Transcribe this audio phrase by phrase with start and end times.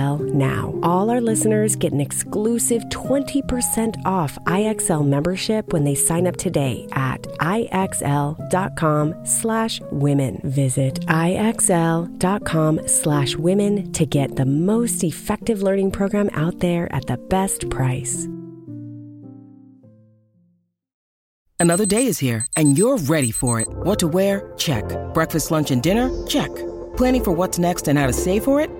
[0.00, 0.78] IXL now.
[0.82, 6.86] All our listeners get an exclusive 20% off IXL membership when they sign up today
[6.92, 10.40] at IXL.com slash women.
[10.44, 17.16] Visit IXL.com slash women to get the most effective learning program out there at the
[17.16, 18.28] best price.
[21.58, 23.68] Another day is here and you're ready for it.
[23.68, 24.52] What to wear?
[24.56, 24.84] Check.
[25.12, 26.10] Breakfast, lunch, and dinner?
[26.26, 26.50] Check.
[26.96, 28.79] Planning for what's next and how to save for it?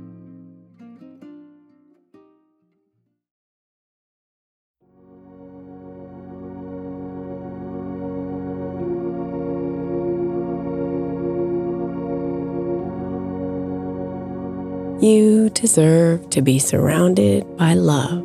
[15.01, 18.21] You deserve to be surrounded by love.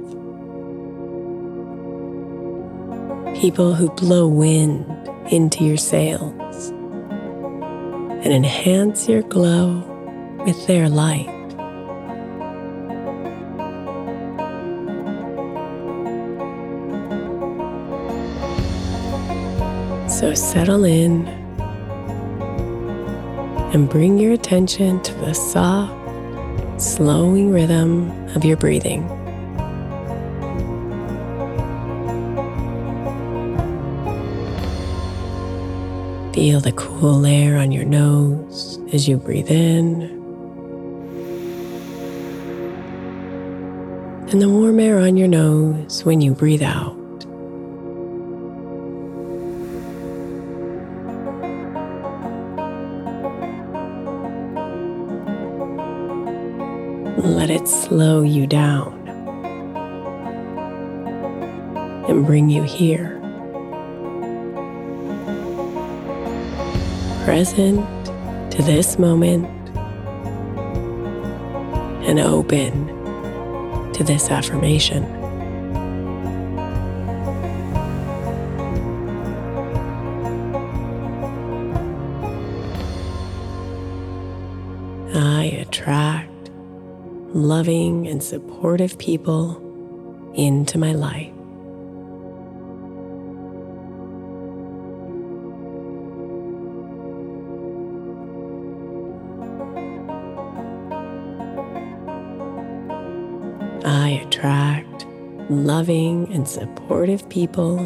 [3.41, 4.84] People who blow wind
[5.32, 9.78] into your sails and enhance your glow
[10.44, 11.32] with their light.
[20.10, 21.26] So settle in
[23.72, 25.96] and bring your attention to the soft
[26.78, 29.06] slowing rhythm of your breathing.
[36.32, 40.03] Feel the cool air on your nose as you breathe in,
[44.31, 46.96] and the warm air on your nose when you breathe out.
[57.47, 58.93] Let it slow you down
[62.09, 63.21] and bring you here.
[67.25, 67.87] Present
[68.51, 69.47] to this moment
[72.09, 72.72] and open
[73.92, 75.16] to this affirmation.
[87.56, 89.56] Loving and supportive people
[90.34, 91.32] into my life.
[103.86, 105.06] I attract
[105.48, 107.78] loving and supportive people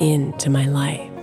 [0.00, 1.17] into my life.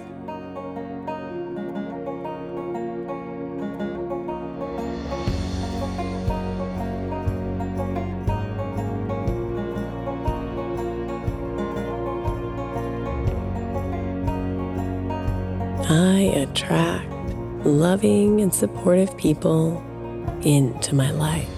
[15.96, 17.10] I attract
[17.66, 19.82] loving and supportive people
[20.44, 21.55] into my life.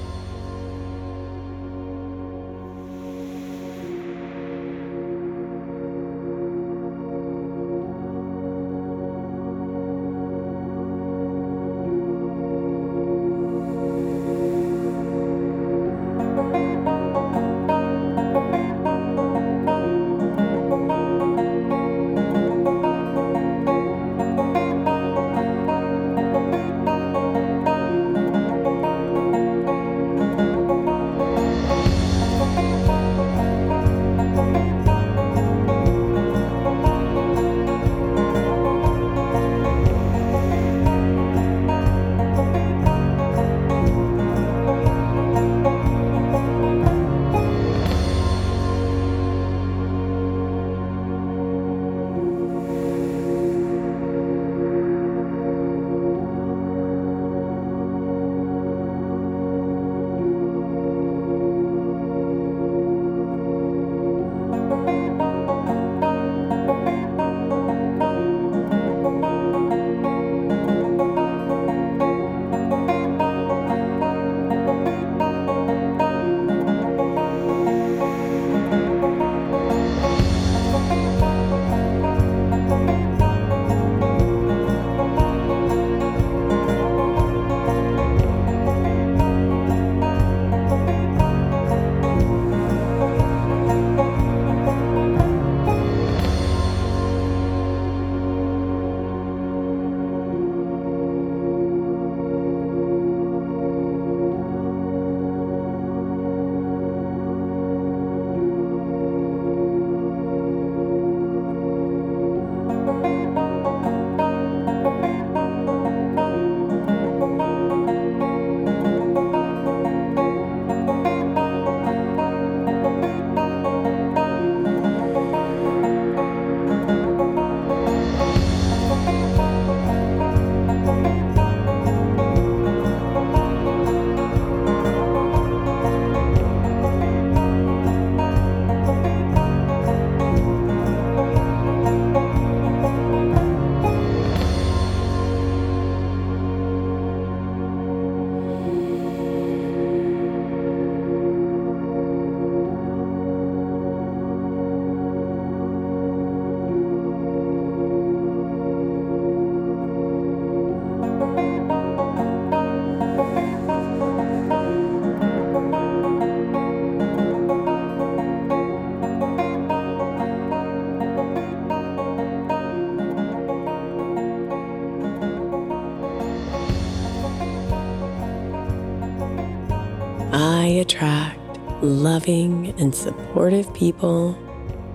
[180.34, 181.40] I attract
[181.82, 184.38] loving and supportive people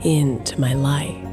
[0.02, 1.31] into my life.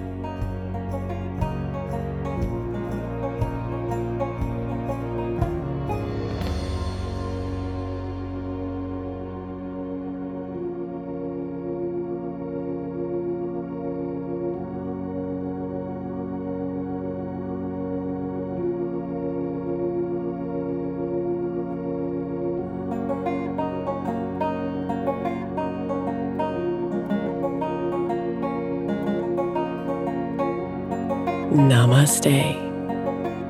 [31.52, 32.54] Namaste.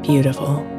[0.02, 0.79] Beautiful.